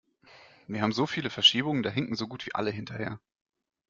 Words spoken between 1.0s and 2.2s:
viele Verschiebungen, da hinken